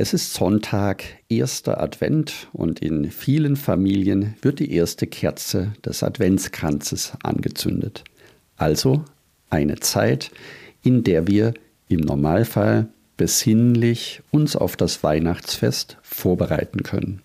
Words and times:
Es 0.00 0.14
ist 0.14 0.32
Sonntag, 0.32 1.02
erster 1.28 1.80
Advent 1.80 2.46
und 2.52 2.78
in 2.78 3.10
vielen 3.10 3.56
Familien 3.56 4.36
wird 4.42 4.60
die 4.60 4.72
erste 4.72 5.08
Kerze 5.08 5.72
des 5.84 6.04
Adventskranzes 6.04 7.14
angezündet. 7.24 8.04
Also 8.56 9.04
eine 9.50 9.80
Zeit, 9.80 10.30
in 10.84 11.02
der 11.02 11.26
wir 11.26 11.52
im 11.88 11.98
Normalfall 11.98 12.86
besinnlich 13.16 14.22
uns 14.30 14.54
auf 14.54 14.76
das 14.76 15.02
Weihnachtsfest 15.02 15.96
vorbereiten 16.02 16.84
können. 16.84 17.20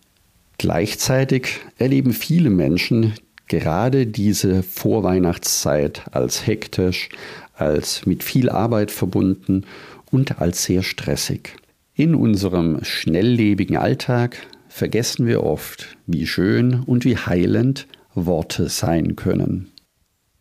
Gleichzeitig 0.57 1.59
erleben 1.77 2.11
viele 2.11 2.49
Menschen 2.49 3.13
gerade 3.49 4.07
diese 4.07 4.63
Vorweihnachtszeit 4.63 6.01
als 6.11 6.47
hektisch, 6.47 7.09
als 7.53 8.07
mit 8.07 8.23
viel 8.23 8.49
Arbeit 8.49 8.89
verbunden 8.89 9.67
und 10.09 10.41
als 10.41 10.63
sehr 10.63 10.81
stressig. 10.81 11.55
In 11.95 12.15
unserem 12.15 12.83
schnelllebigen 12.83 13.77
Alltag 13.77 14.47
vergessen 14.67 15.27
wir 15.27 15.43
oft, 15.43 15.95
wie 16.07 16.25
schön 16.25 16.79
und 16.79 17.05
wie 17.05 17.17
heilend 17.17 17.87
Worte 18.15 18.67
sein 18.67 19.15
können. 19.15 19.69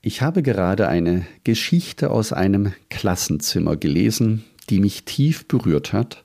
Ich 0.01 0.23
habe 0.23 0.43
gerade 0.43 0.89
eine 0.89 1.27
Geschichte 1.45 2.11
aus 2.11 2.33
einem 2.33 2.73
Klassenzimmer 2.89 3.77
gelesen, 3.77 4.45
die 4.71 4.81
mich 4.81 5.05
tief 5.05 5.47
berührt 5.47 5.93
hat 5.93 6.25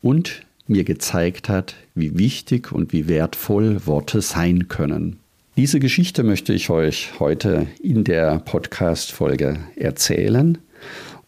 und 0.00 0.42
mir 0.68 0.84
gezeigt 0.84 1.48
hat, 1.48 1.74
wie 1.96 2.16
wichtig 2.16 2.70
und 2.70 2.92
wie 2.92 3.08
wertvoll 3.08 3.84
Worte 3.84 4.22
sein 4.22 4.68
können. 4.68 5.18
Diese 5.56 5.80
Geschichte 5.80 6.22
möchte 6.22 6.52
ich 6.52 6.70
euch 6.70 7.18
heute 7.18 7.66
in 7.82 8.04
der 8.04 8.38
Podcast-Folge 8.38 9.58
erzählen 9.74 10.58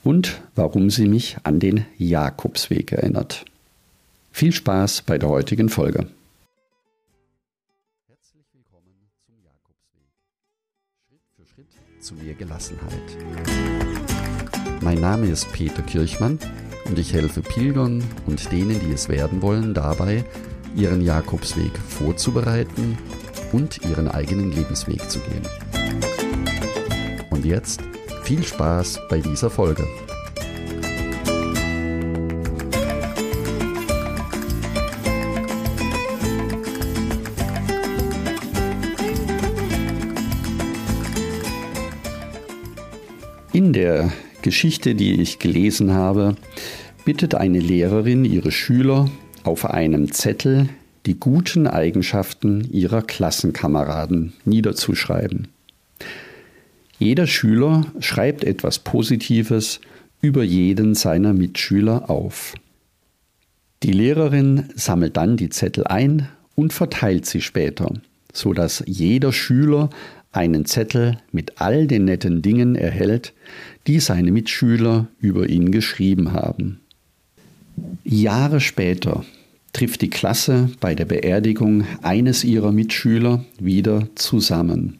und 0.03 0.41
warum 0.55 0.91
sie 0.91 1.07
mich 1.07 1.37
an 1.43 1.61
den 1.61 1.87
Jakobsweg 1.99 2.93
erinnert. 2.93 3.45
Viel 4.33 4.53
Spaß 4.53 5.03
bei 5.03 5.19
der 5.19 5.29
heutigen 5.29 5.69
Folge. 5.69 6.07
Herzlich 8.09 8.47
willkommen 8.53 8.95
zum 9.27 9.35
Jakobsweg. 9.45 10.07
Schritt 11.09 11.21
für 11.37 11.47
Schritt 11.47 12.03
zu 12.03 12.15
mehr 12.15 12.35
Gelassenheit. 12.35 13.19
Mein 14.83 15.01
Name 15.01 15.27
ist 15.27 15.53
Peter 15.53 15.83
Kirchmann 15.83 16.39
und 16.87 16.99
ich 16.99 17.13
helfe 17.13 17.43
Pilgern 17.43 18.03
und 18.27 18.51
denen, 18.51 18.81
die 18.81 18.93
es 18.93 19.09
werden 19.09 19.43
wollen, 19.43 19.75
dabei, 19.75 20.25
ihren 20.75 21.03
Jakobsweg 21.03 21.77
vorzubereiten 21.77 22.97
und 23.53 23.85
ihren 23.85 24.09
eigenen 24.09 24.53
Lebensweg 24.53 25.11
zu 25.11 25.19
gehen. 25.19 25.43
Und 27.31 27.45
jetzt 27.45 27.83
viel 28.31 28.45
Spaß 28.45 29.01
bei 29.09 29.19
dieser 29.19 29.51
Folge. 29.51 29.85
In 43.53 43.73
der 43.73 44.13
Geschichte, 44.43 44.95
die 44.95 45.21
ich 45.21 45.41
gelesen 45.41 45.93
habe, 45.93 46.37
bittet 47.05 47.35
eine 47.35 47.59
Lehrerin 47.59 48.25
ihre 48.25 48.53
Schüler 48.53 49.11
auf 49.43 49.65
einem 49.69 50.13
Zettel 50.13 50.69
die 51.05 51.19
guten 51.19 51.67
Eigenschaften 51.67 52.63
ihrer 52.71 53.03
Klassenkameraden 53.03 54.35
niederzuschreiben. 54.45 55.49
Jeder 57.01 57.27
Schüler 57.27 57.87
schreibt 57.99 58.45
etwas 58.45 58.79
Positives 58.79 59.81
über 60.21 60.45
jeden 60.45 60.95
seiner 60.95 61.33
Mitschüler 61.33 62.11
auf. 62.11 62.53
Die 63.83 63.93
Lehrerin 63.93 64.69
sammelt 64.75 65.17
dann 65.17 65.39
die 65.39 65.49
Zettel 65.49 65.87
ein 65.87 66.29
und 66.57 66.75
verteilt 66.75 67.25
sie 67.25 67.41
später, 67.41 67.91
sodass 68.35 68.85
jeder 68.87 69.33
Schüler 69.33 69.89
einen 70.31 70.67
Zettel 70.67 71.17
mit 71.33 71.59
all 71.59 71.87
den 71.87 72.05
netten 72.05 72.43
Dingen 72.43 72.75
erhält, 72.77 73.33
die 73.87 73.99
seine 73.99 74.31
Mitschüler 74.31 75.09
über 75.21 75.49
ihn 75.49 75.73
geschrieben 75.73 76.35
haben. 76.35 76.81
Jahre 78.05 78.61
später 78.61 79.25
trifft 79.73 80.03
die 80.03 80.11
Klasse 80.11 80.69
bei 80.81 80.95
der 80.95 81.07
Beerdigung 81.07 81.87
eines 82.03 82.45
ihrer 82.45 82.73
Mitschüler 82.73 83.43
wieder 83.59 84.07
zusammen. 84.17 85.00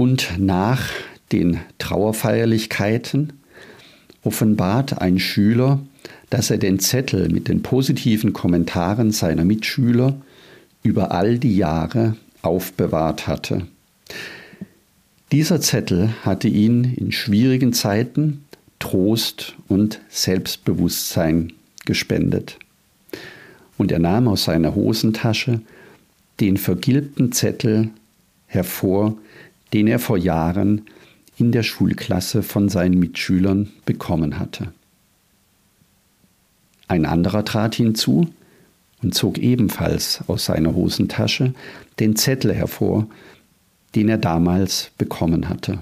Und 0.00 0.38
nach 0.38 0.88
den 1.30 1.60
Trauerfeierlichkeiten 1.76 3.34
offenbart 4.22 4.98
ein 4.98 5.18
Schüler, 5.18 5.78
dass 6.30 6.48
er 6.48 6.56
den 6.56 6.78
Zettel 6.78 7.28
mit 7.28 7.48
den 7.48 7.60
positiven 7.60 8.32
Kommentaren 8.32 9.12
seiner 9.12 9.44
Mitschüler 9.44 10.16
über 10.82 11.12
all 11.12 11.38
die 11.38 11.54
Jahre 11.54 12.16
aufbewahrt 12.40 13.26
hatte. 13.26 13.66
Dieser 15.32 15.60
Zettel 15.60 16.14
hatte 16.22 16.48
ihn 16.48 16.94
in 16.96 17.12
schwierigen 17.12 17.74
Zeiten 17.74 18.46
Trost 18.78 19.54
und 19.68 20.00
Selbstbewusstsein 20.08 21.52
gespendet. 21.84 22.58
Und 23.76 23.92
er 23.92 23.98
nahm 23.98 24.28
aus 24.28 24.44
seiner 24.44 24.74
Hosentasche 24.74 25.60
den 26.40 26.56
vergilbten 26.56 27.32
Zettel 27.32 27.90
hervor, 28.46 29.18
den 29.72 29.86
er 29.86 29.98
vor 29.98 30.18
Jahren 30.18 30.82
in 31.36 31.52
der 31.52 31.62
Schulklasse 31.62 32.42
von 32.42 32.68
seinen 32.68 32.98
Mitschülern 32.98 33.70
bekommen 33.86 34.38
hatte. 34.38 34.72
Ein 36.88 37.06
anderer 37.06 37.44
trat 37.44 37.76
hinzu 37.76 38.28
und 39.02 39.14
zog 39.14 39.38
ebenfalls 39.38 40.20
aus 40.26 40.46
seiner 40.46 40.74
Hosentasche 40.74 41.54
den 41.98 42.16
Zettel 42.16 42.52
hervor, 42.52 43.06
den 43.94 44.08
er 44.08 44.18
damals 44.18 44.90
bekommen 44.98 45.48
hatte. 45.48 45.78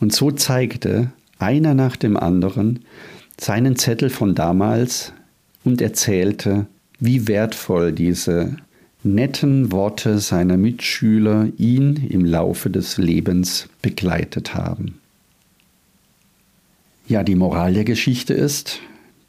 Und 0.00 0.12
so 0.12 0.30
zeigte 0.30 1.10
einer 1.38 1.74
nach 1.74 1.96
dem 1.96 2.16
anderen 2.16 2.84
seinen 3.38 3.76
Zettel 3.76 4.10
von 4.10 4.34
damals 4.34 5.12
und 5.64 5.80
erzählte, 5.80 6.66
wie 7.00 7.26
wertvoll 7.26 7.92
diese 7.92 8.56
netten 9.04 9.70
Worte 9.70 10.18
seiner 10.18 10.56
Mitschüler 10.56 11.48
ihn 11.58 12.06
im 12.08 12.24
Laufe 12.24 12.70
des 12.70 12.96
Lebens 12.96 13.68
begleitet 13.82 14.54
haben. 14.54 14.98
Ja, 17.06 17.22
die 17.22 17.34
Moral 17.34 17.74
der 17.74 17.84
Geschichte 17.84 18.32
ist, 18.32 18.80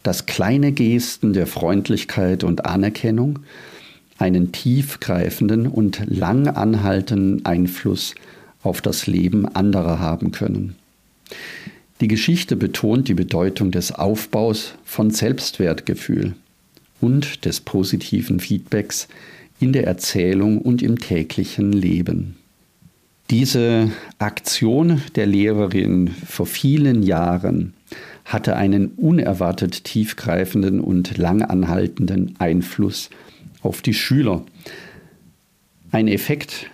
dass 0.01 0.25
kleine 0.25 0.71
Gesten 0.71 1.33
der 1.33 1.45
Freundlichkeit 1.45 2.43
und 2.43 2.65
Anerkennung 2.65 3.39
einen 4.17 4.53
tiefgreifenden 4.53 5.67
und 5.67 6.01
lang 6.05 6.47
anhaltenden 6.47 7.45
Einfluss 7.45 8.15
auf 8.63 8.81
das 8.81 9.07
Leben 9.07 9.45
anderer 9.45 9.99
haben 9.99 10.31
können. 10.31 10.75
Die 12.01 12.07
Geschichte 12.07 12.55
betont 12.55 13.07
die 13.09 13.13
Bedeutung 13.13 13.71
des 13.71 13.91
Aufbaus 13.91 14.75
von 14.85 15.11
Selbstwertgefühl 15.11 16.33
und 17.01 17.45
des 17.45 17.59
positiven 17.59 18.39
Feedbacks 18.39 19.07
in 19.59 19.73
der 19.73 19.85
Erzählung 19.85 20.59
und 20.59 20.81
im 20.81 20.99
täglichen 20.99 21.71
Leben. 21.71 22.35
Diese 23.29 23.91
Aktion 24.19 25.01
der 25.15 25.25
Lehrerin 25.25 26.09
vor 26.09 26.45
vielen 26.45 27.01
Jahren 27.01 27.73
hatte 28.23 28.55
einen 28.55 28.89
unerwartet 28.89 29.83
tiefgreifenden 29.83 30.79
und 30.79 31.17
langanhaltenden 31.17 32.35
Einfluss 32.37 33.09
auf 33.61 33.81
die 33.81 33.93
Schüler. 33.93 34.43
Ein 35.91 36.07
Effekt, 36.07 36.69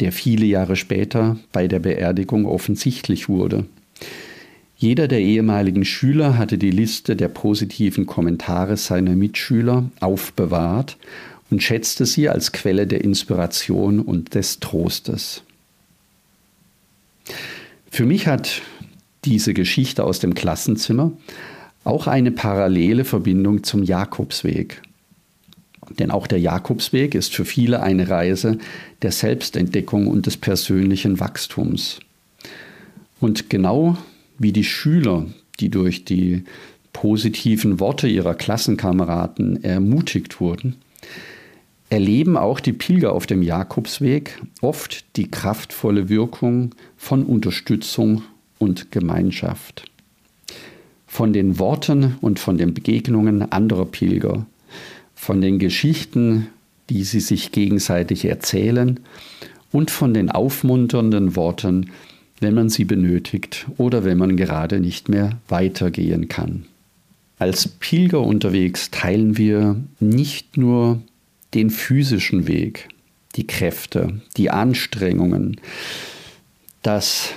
der 0.00 0.12
viele 0.12 0.44
Jahre 0.44 0.76
später 0.76 1.38
bei 1.52 1.68
der 1.68 1.78
Beerdigung 1.78 2.44
offensichtlich 2.44 3.28
wurde. 3.28 3.64
Jeder 4.76 5.08
der 5.08 5.20
ehemaligen 5.20 5.86
Schüler 5.86 6.36
hatte 6.36 6.58
die 6.58 6.70
Liste 6.70 7.16
der 7.16 7.28
positiven 7.28 8.04
Kommentare 8.04 8.76
seiner 8.76 9.16
Mitschüler 9.16 9.90
aufbewahrt 10.00 10.98
und 11.50 11.62
schätzte 11.62 12.06
sie 12.06 12.28
als 12.28 12.52
Quelle 12.52 12.86
der 12.86 13.02
Inspiration 13.02 14.00
und 14.00 14.34
des 14.34 14.60
Trostes. 14.60 15.42
Für 17.90 18.04
mich 18.04 18.26
hat 18.26 18.62
diese 19.24 19.54
Geschichte 19.54 20.04
aus 20.04 20.18
dem 20.18 20.34
Klassenzimmer 20.34 21.12
auch 21.84 22.06
eine 22.06 22.32
parallele 22.32 23.04
Verbindung 23.04 23.62
zum 23.62 23.82
Jakobsweg. 23.82 24.82
Denn 25.98 26.10
auch 26.10 26.26
der 26.26 26.40
Jakobsweg 26.40 27.14
ist 27.14 27.34
für 27.34 27.44
viele 27.44 27.82
eine 27.82 28.08
Reise 28.08 28.58
der 29.02 29.12
Selbstentdeckung 29.12 30.08
und 30.08 30.26
des 30.26 30.36
persönlichen 30.36 31.20
Wachstums. 31.20 32.00
Und 33.20 33.48
genau 33.50 33.96
wie 34.38 34.52
die 34.52 34.64
Schüler, 34.64 35.26
die 35.60 35.70
durch 35.70 36.04
die 36.04 36.44
positiven 36.92 37.78
Worte 37.78 38.08
ihrer 38.08 38.34
Klassenkameraden 38.34 39.62
ermutigt 39.62 40.40
wurden, 40.40 40.76
erleben 41.88 42.36
auch 42.36 42.60
die 42.60 42.72
Pilger 42.72 43.12
auf 43.12 43.26
dem 43.26 43.42
Jakobsweg 43.42 44.42
oft 44.60 45.04
die 45.16 45.30
kraftvolle 45.30 46.08
Wirkung 46.08 46.74
von 46.96 47.24
Unterstützung 47.24 48.22
und 48.58 48.90
Gemeinschaft. 48.90 49.90
von 51.06 51.32
den 51.32 51.58
Worten 51.58 52.16
und 52.20 52.38
von 52.38 52.58
den 52.58 52.74
Begegnungen 52.74 53.50
anderer 53.50 53.86
Pilger, 53.86 54.44
von 55.14 55.40
den 55.40 55.58
Geschichten, 55.58 56.48
die 56.90 57.04
sie 57.04 57.20
sich 57.20 57.52
gegenseitig 57.52 58.26
erzählen 58.26 59.00
und 59.72 59.90
von 59.90 60.12
den 60.12 60.30
aufmunternden 60.30 61.34
Worten, 61.34 61.90
wenn 62.40 62.52
man 62.52 62.68
sie 62.68 62.84
benötigt 62.84 63.66
oder 63.78 64.04
wenn 64.04 64.18
man 64.18 64.36
gerade 64.36 64.78
nicht 64.78 65.08
mehr 65.08 65.38
weitergehen 65.48 66.28
kann. 66.28 66.66
Als 67.38 67.66
Pilger 67.66 68.20
unterwegs 68.20 68.90
teilen 68.90 69.38
wir 69.38 69.76
nicht 70.00 70.58
nur 70.58 71.00
den 71.56 71.70
physischen 71.70 72.46
Weg, 72.46 72.88
die 73.34 73.46
Kräfte, 73.46 74.20
die 74.36 74.50
Anstrengungen, 74.50 75.58
das 76.82 77.30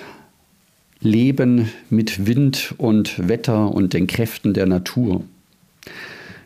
Leben 0.99 1.69
mit 1.89 2.27
Wind 2.27 2.75
und 2.77 3.29
Wetter 3.29 3.73
und 3.73 3.93
den 3.93 4.07
Kräften 4.07 4.53
der 4.53 4.65
Natur. 4.65 5.23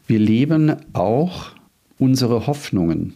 Wir 0.06 0.20
leben 0.20 0.76
auch 0.94 1.50
unsere 1.98 2.46
Hoffnungen, 2.46 3.16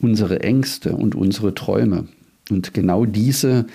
unsere 0.00 0.40
Ängste 0.40 0.96
und 0.96 1.14
unsere 1.14 1.54
Träume. 1.54 2.08
Und 2.50 2.74
genau 2.74 3.04
diese 3.04 3.66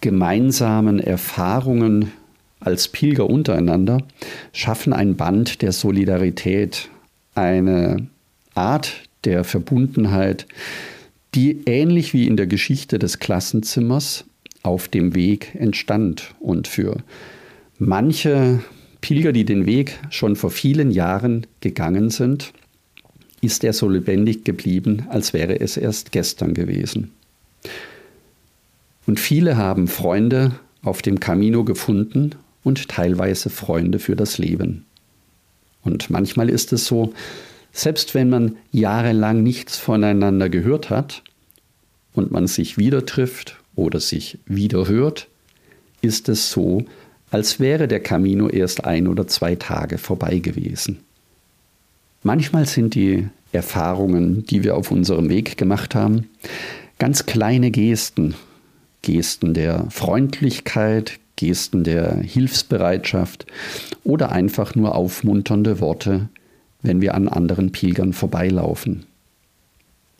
gemeinsamen 0.00 1.00
Erfahrungen 1.00 2.12
als 2.60 2.86
Pilger 2.86 3.28
untereinander 3.28 3.98
schaffen 4.52 4.92
ein 4.92 5.16
Band 5.16 5.60
der 5.62 5.72
Solidarität, 5.72 6.88
eine 7.34 8.06
Art 8.54 9.07
der 9.24 9.44
Verbundenheit, 9.44 10.46
die 11.34 11.62
ähnlich 11.66 12.14
wie 12.14 12.26
in 12.26 12.36
der 12.36 12.46
Geschichte 12.46 12.98
des 12.98 13.18
Klassenzimmers 13.18 14.24
auf 14.62 14.88
dem 14.88 15.14
Weg 15.14 15.54
entstand 15.54 16.34
und 16.40 16.68
für 16.68 16.98
manche 17.78 18.60
Pilger, 19.00 19.32
die 19.32 19.44
den 19.44 19.66
Weg 19.66 19.98
schon 20.10 20.36
vor 20.36 20.50
vielen 20.50 20.90
Jahren 20.90 21.46
gegangen 21.60 22.10
sind, 22.10 22.52
ist 23.40 23.62
er 23.62 23.72
so 23.72 23.88
lebendig 23.88 24.44
geblieben, 24.44 25.06
als 25.10 25.32
wäre 25.32 25.60
es 25.60 25.76
erst 25.76 26.10
gestern 26.10 26.54
gewesen. 26.54 27.12
Und 29.06 29.20
viele 29.20 29.56
haben 29.56 29.86
Freunde 29.86 30.52
auf 30.82 31.02
dem 31.02 31.20
Camino 31.20 31.64
gefunden 31.64 32.34
und 32.64 32.88
teilweise 32.88 33.48
Freunde 33.50 33.98
für 33.98 34.16
das 34.16 34.38
Leben. 34.38 34.84
Und 35.82 36.10
manchmal 36.10 36.50
ist 36.50 36.72
es 36.72 36.86
so, 36.86 37.14
selbst 37.72 38.14
wenn 38.14 38.28
man 38.28 38.56
jahrelang 38.72 39.42
nichts 39.42 39.76
voneinander 39.76 40.48
gehört 40.48 40.90
hat 40.90 41.22
und 42.14 42.30
man 42.30 42.46
sich 42.46 42.78
wieder 42.78 43.06
trifft 43.06 43.58
oder 43.76 44.00
sich 44.00 44.38
wieder 44.46 44.88
hört, 44.88 45.28
ist 46.00 46.28
es 46.28 46.50
so, 46.50 46.84
als 47.30 47.60
wäre 47.60 47.88
der 47.88 48.00
Camino 48.00 48.48
erst 48.48 48.84
ein 48.84 49.06
oder 49.06 49.26
zwei 49.26 49.54
Tage 49.54 49.98
vorbei 49.98 50.38
gewesen. 50.38 51.00
Manchmal 52.22 52.66
sind 52.66 52.94
die 52.94 53.28
Erfahrungen, 53.52 54.44
die 54.44 54.64
wir 54.64 54.76
auf 54.76 54.90
unserem 54.90 55.28
Weg 55.28 55.56
gemacht 55.56 55.94
haben, 55.94 56.28
ganz 56.98 57.26
kleine 57.26 57.70
Gesten, 57.70 58.34
Gesten 59.02 59.54
der 59.54 59.86
Freundlichkeit, 59.90 61.18
Gesten 61.36 61.84
der 61.84 62.16
Hilfsbereitschaft 62.16 63.46
oder 64.02 64.32
einfach 64.32 64.74
nur 64.74 64.96
aufmunternde 64.96 65.80
Worte, 65.80 66.28
wenn 66.82 67.00
wir 67.00 67.14
an 67.14 67.28
anderen 67.28 67.72
Pilgern 67.72 68.12
vorbeilaufen. 68.12 69.04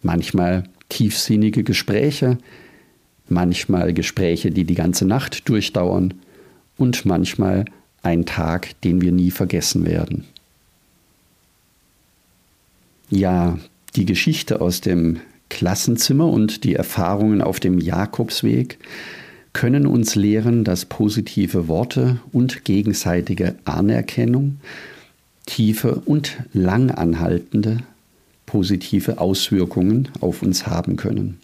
Manchmal 0.02 0.64
tiefsinnige 0.88 1.64
Gespräche, 1.64 2.38
manchmal 3.28 3.92
Gespräche, 3.92 4.50
die 4.50 4.64
die 4.64 4.74
ganze 4.74 5.06
Nacht 5.06 5.48
durchdauern 5.48 6.14
und 6.76 7.04
manchmal 7.04 7.64
ein 8.02 8.26
Tag, 8.26 8.80
den 8.82 9.00
wir 9.00 9.12
nie 9.12 9.30
vergessen 9.30 9.84
werden. 9.84 10.24
Ja, 13.10 13.58
die 13.96 14.04
Geschichte 14.04 14.60
aus 14.60 14.80
dem 14.80 15.20
Klassenzimmer 15.48 16.28
und 16.28 16.64
die 16.64 16.74
Erfahrungen 16.74 17.40
auf 17.40 17.58
dem 17.58 17.78
Jakobsweg 17.78 18.78
können 19.52 19.86
uns 19.86 20.14
lehren, 20.14 20.62
dass 20.62 20.84
positive 20.84 21.68
Worte 21.68 22.20
und 22.32 22.64
gegenseitige 22.64 23.56
Anerkennung 23.64 24.60
tiefe 25.48 25.94
und 26.04 26.36
lang 26.52 26.90
anhaltende 26.90 27.78
positive 28.44 29.18
Auswirkungen 29.18 30.08
auf 30.20 30.42
uns 30.42 30.66
haben 30.66 30.96
können. 30.96 31.38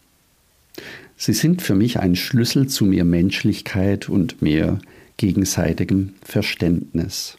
Sie 1.17 1.33
sind 1.33 1.63
für 1.63 1.75
mich 1.75 1.99
ein 1.99 2.15
Schlüssel 2.15 2.69
zu 2.69 2.85
mehr 2.85 3.05
Menschlichkeit 3.05 4.09
und 4.09 4.43
mehr 4.43 4.79
gegenseitigem 5.17 6.15
Verständnis. 6.23 7.39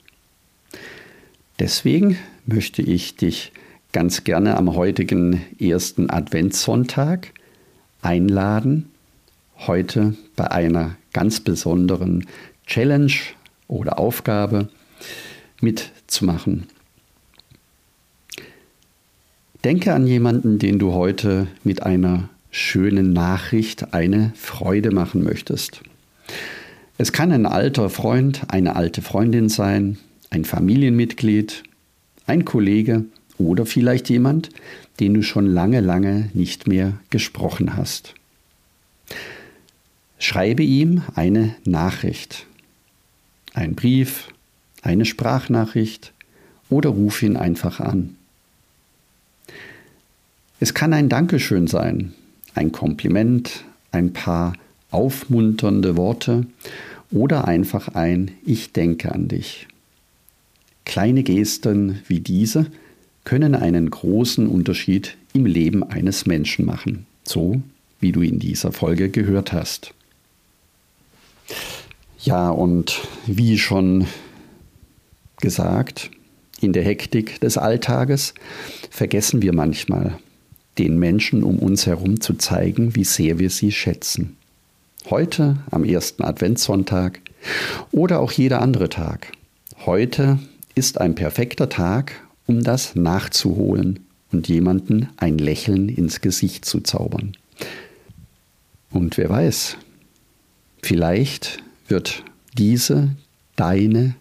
Deswegen 1.59 2.17
möchte 2.45 2.81
ich 2.81 3.15
dich 3.15 3.51
ganz 3.91 4.23
gerne 4.23 4.57
am 4.57 4.75
heutigen 4.75 5.41
ersten 5.59 6.09
Adventssonntag 6.09 7.31
einladen, 8.01 8.89
heute 9.67 10.15
bei 10.35 10.49
einer 10.49 10.95
ganz 11.13 11.39
besonderen 11.39 12.25
Challenge 12.65 13.13
oder 13.67 13.99
Aufgabe 13.99 14.69
mitzumachen. 15.65 16.67
Denke 19.63 19.93
an 19.93 20.05
jemanden, 20.05 20.59
den 20.59 20.77
du 20.77 20.93
heute 20.93 21.47
mit 21.63 21.81
einer 21.81 22.29
schönen 22.51 23.13
Nachricht 23.13 23.93
eine 23.95 24.31
Freude 24.35 24.91
machen 24.91 25.23
möchtest. 25.23 25.81
Es 26.99 27.11
kann 27.11 27.31
ein 27.31 27.47
alter 27.47 27.89
Freund, 27.89 28.43
eine 28.47 28.75
alte 28.75 29.01
Freundin 29.01 29.49
sein, 29.49 29.97
ein 30.29 30.45
Familienmitglied, 30.45 31.63
ein 32.27 32.45
Kollege 32.45 33.05
oder 33.37 33.65
vielleicht 33.65 34.07
jemand, 34.09 34.49
den 34.99 35.15
du 35.15 35.23
schon 35.23 35.47
lange, 35.47 35.81
lange 35.81 36.29
nicht 36.33 36.67
mehr 36.67 36.93
gesprochen 37.09 37.75
hast. 37.75 38.13
Schreibe 40.19 40.63
ihm 40.63 41.01
eine 41.15 41.55
Nachricht, 41.65 42.45
ein 43.53 43.75
Brief, 43.75 44.29
eine 44.85 45.05
Sprachnachricht 45.05 46.13
oder 46.69 46.89
ruf 46.89 47.23
ihn 47.23 47.37
einfach 47.37 47.79
an. 47.79 48.15
Es 50.59 50.73
kann 50.73 50.93
ein 50.93 51.09
Dankeschön 51.09 51.67
sein, 51.67 52.13
ein 52.53 52.71
Kompliment, 52.71 53.65
ein 53.91 54.13
paar 54.13 54.53
aufmunternde 54.91 55.97
Worte 55.97 56.45
oder 57.11 57.47
einfach 57.47 57.89
ein 57.89 58.31
Ich 58.45 58.71
denke 58.71 59.11
an 59.11 59.27
dich. 59.27 59.67
Kleine 60.85 61.23
Gesten 61.23 61.99
wie 62.07 62.19
diese 62.19 62.67
können 63.23 63.55
einen 63.55 63.89
großen 63.89 64.47
Unterschied 64.47 65.17
im 65.33 65.45
Leben 65.45 65.83
eines 65.83 66.25
Menschen 66.25 66.65
machen, 66.65 67.05
so 67.23 67.61
wie 67.99 68.11
du 68.11 68.21
in 68.21 68.39
dieser 68.39 68.71
Folge 68.71 69.09
gehört 69.09 69.51
hast. 69.51 69.93
Ja, 72.19 72.49
und 72.49 73.01
wie 73.27 73.57
schon 73.57 74.07
gesagt, 75.37 76.11
in 76.61 76.73
der 76.73 76.83
Hektik 76.83 77.39
des 77.41 77.57
Alltages 77.57 78.33
vergessen 78.89 79.41
wir 79.41 79.53
manchmal, 79.53 80.17
den 80.77 80.97
Menschen 80.97 81.43
um 81.43 81.59
uns 81.59 81.85
herum 81.85 82.21
zu 82.21 82.33
zeigen, 82.35 82.95
wie 82.95 83.03
sehr 83.03 83.39
wir 83.39 83.49
sie 83.49 83.71
schätzen. 83.71 84.37
Heute 85.09 85.57
am 85.71 85.83
ersten 85.83 86.23
Adventssonntag 86.23 87.21
oder 87.91 88.19
auch 88.19 88.31
jeder 88.31 88.61
andere 88.61 88.89
Tag. 88.89 89.31
Heute 89.85 90.39
ist 90.73 90.99
ein 90.99 91.15
perfekter 91.15 91.69
Tag, 91.69 92.13
um 92.47 92.63
das 92.63 92.95
nachzuholen 92.95 93.99
und 94.31 94.47
jemanden 94.47 95.09
ein 95.17 95.37
Lächeln 95.37 95.89
ins 95.89 96.21
Gesicht 96.21 96.65
zu 96.65 96.81
zaubern. 96.81 97.37
Und 98.91 99.17
wer 99.17 99.29
weiß, 99.29 99.77
vielleicht 100.81 101.59
wird 101.87 102.23
diese 102.57 103.09
deine 103.55 104.15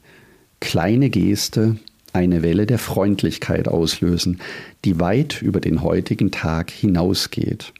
kleine 0.61 1.11
Geste 1.11 1.77
eine 2.13 2.43
Welle 2.43 2.67
der 2.67 2.79
Freundlichkeit 2.79 3.69
auslösen, 3.69 4.41
die 4.85 5.01
weit 5.01 5.43
über 5.43 5.61
den 5.61 5.83
heutigen 5.83 6.31
Tag 6.31 6.71
hinausgeht. 6.71 7.73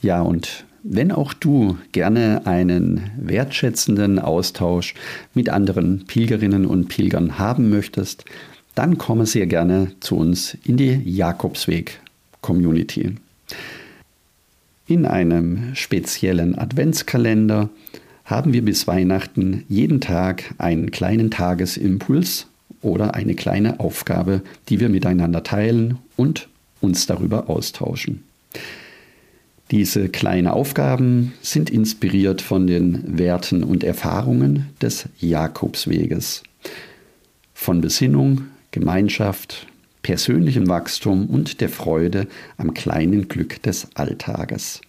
Ja, 0.00 0.22
und 0.22 0.64
wenn 0.82 1.12
auch 1.12 1.34
du 1.34 1.76
gerne 1.92 2.46
einen 2.46 3.10
wertschätzenden 3.18 4.18
Austausch 4.18 4.94
mit 5.34 5.50
anderen 5.50 6.04
Pilgerinnen 6.06 6.66
und 6.66 6.88
Pilgern 6.88 7.38
haben 7.38 7.68
möchtest, 7.68 8.24
dann 8.74 8.96
komme 8.96 9.26
sehr 9.26 9.46
gerne 9.46 9.92
zu 10.00 10.16
uns 10.16 10.56
in 10.64 10.76
die 10.76 11.02
Jakobsweg-Community. 11.04 13.16
In 14.86 15.04
einem 15.04 15.74
speziellen 15.74 16.56
Adventskalender 16.56 17.68
haben 18.28 18.52
wir 18.52 18.62
bis 18.62 18.86
Weihnachten 18.86 19.64
jeden 19.68 20.02
Tag 20.02 20.54
einen 20.58 20.90
kleinen 20.90 21.30
Tagesimpuls 21.30 22.46
oder 22.82 23.14
eine 23.14 23.34
kleine 23.34 23.80
Aufgabe, 23.80 24.42
die 24.68 24.80
wir 24.80 24.90
miteinander 24.90 25.42
teilen 25.42 25.98
und 26.16 26.48
uns 26.82 27.06
darüber 27.06 27.48
austauschen. 27.48 28.22
Diese 29.70 30.10
kleinen 30.10 30.46
Aufgaben 30.46 31.32
sind 31.40 31.70
inspiriert 31.70 32.42
von 32.42 32.66
den 32.66 33.18
Werten 33.18 33.64
und 33.64 33.82
Erfahrungen 33.82 34.66
des 34.80 35.08
Jakobsweges. 35.18 36.42
Von 37.54 37.80
Besinnung, 37.80 38.42
Gemeinschaft, 38.72 39.66
persönlichem 40.02 40.68
Wachstum 40.68 41.26
und 41.26 41.62
der 41.62 41.70
Freude 41.70 42.26
am 42.58 42.74
kleinen 42.74 43.28
Glück 43.28 43.62
des 43.62 43.88
Alltages. 43.94 44.82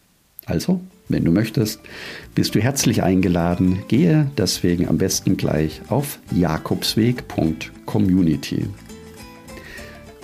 Also, 0.49 0.81
wenn 1.09 1.23
du 1.23 1.31
möchtest, 1.31 1.79
bist 2.33 2.55
du 2.55 2.59
herzlich 2.59 3.03
eingeladen. 3.03 3.83
Gehe 3.87 4.31
deswegen 4.37 4.87
am 4.87 4.97
besten 4.97 5.37
gleich 5.37 5.81
auf 5.89 6.17
jakobsweg.community. 6.31 8.65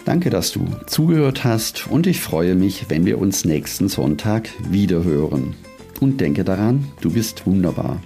Danke, 0.03 0.32
dass 0.32 0.51
du 0.51 0.65
zugehört 0.88 1.44
hast 1.44 1.86
und 1.88 2.08
ich 2.08 2.22
freue 2.22 2.55
mich, 2.55 2.86
wenn 2.89 3.05
wir 3.05 3.20
uns 3.20 3.46
nächsten 3.46 3.88
Sonntag 3.88 4.50
wiederhören. 4.70 5.53
Und 6.00 6.20
denke 6.22 6.44
daran, 6.44 6.86
du 7.01 7.12
bist 7.12 7.46
wunderbar. 7.46 8.01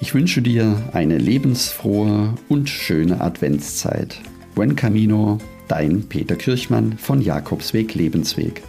Ich 0.00 0.14
wünsche 0.14 0.42
dir 0.42 0.90
eine 0.92 1.18
lebensfrohe 1.18 2.34
und 2.48 2.68
schöne 2.68 3.20
Adventszeit. 3.20 4.20
Buen 4.54 4.76
Camino, 4.76 5.38
dein 5.68 6.08
Peter 6.08 6.36
Kirchmann 6.36 6.98
von 6.98 7.20
Jakobsweg 7.20 7.94
Lebensweg. 7.94 8.62